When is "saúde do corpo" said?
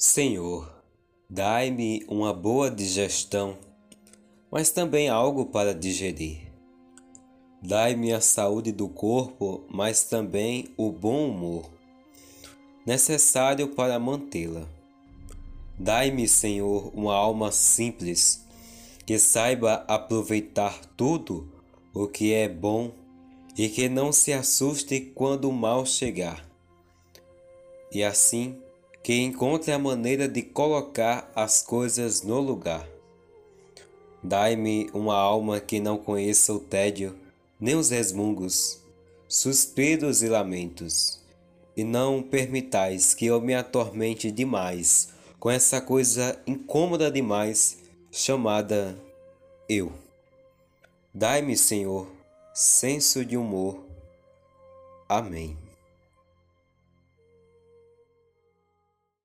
8.20-9.64